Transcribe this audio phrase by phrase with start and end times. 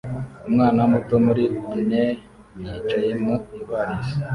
[0.47, 2.09] Umwana muto muri oneie
[2.63, 4.15] yicaye mu ivarisi